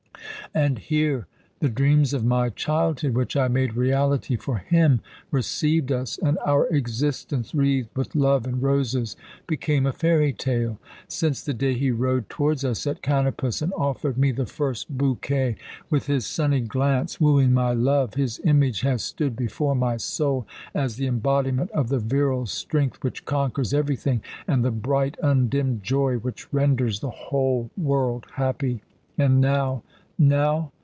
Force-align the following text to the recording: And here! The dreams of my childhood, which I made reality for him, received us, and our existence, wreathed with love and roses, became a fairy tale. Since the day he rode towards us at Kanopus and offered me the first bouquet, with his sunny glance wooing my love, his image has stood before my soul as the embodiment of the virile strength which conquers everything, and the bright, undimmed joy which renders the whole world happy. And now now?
And 0.53 0.79
here! 0.79 1.27
The 1.61 1.69
dreams 1.69 2.13
of 2.13 2.25
my 2.25 2.49
childhood, 2.49 3.13
which 3.13 3.37
I 3.37 3.47
made 3.47 3.75
reality 3.77 4.35
for 4.35 4.57
him, 4.57 4.99
received 5.31 5.93
us, 5.93 6.17
and 6.17 6.37
our 6.45 6.67
existence, 6.67 7.55
wreathed 7.55 7.95
with 7.95 8.13
love 8.15 8.45
and 8.45 8.61
roses, 8.61 9.15
became 9.47 9.85
a 9.85 9.93
fairy 9.93 10.33
tale. 10.33 10.77
Since 11.07 11.41
the 11.43 11.53
day 11.53 11.75
he 11.75 11.89
rode 11.89 12.27
towards 12.27 12.65
us 12.65 12.85
at 12.85 13.01
Kanopus 13.01 13.61
and 13.61 13.71
offered 13.73 14.17
me 14.17 14.33
the 14.33 14.45
first 14.45 14.89
bouquet, 14.97 15.55
with 15.89 16.07
his 16.07 16.25
sunny 16.27 16.59
glance 16.59 17.21
wooing 17.21 17.53
my 17.53 17.71
love, 17.71 18.15
his 18.15 18.41
image 18.43 18.81
has 18.81 19.03
stood 19.05 19.37
before 19.37 19.73
my 19.73 19.95
soul 19.95 20.45
as 20.75 20.97
the 20.97 21.07
embodiment 21.07 21.71
of 21.71 21.87
the 21.87 21.99
virile 21.99 22.45
strength 22.45 23.01
which 23.05 23.23
conquers 23.23 23.73
everything, 23.73 24.21
and 24.49 24.65
the 24.65 24.69
bright, 24.71 25.15
undimmed 25.23 25.81
joy 25.81 26.17
which 26.17 26.51
renders 26.51 26.99
the 26.99 27.09
whole 27.09 27.71
world 27.77 28.25
happy. 28.33 28.83
And 29.17 29.39
now 29.39 29.83
now? 30.17 30.71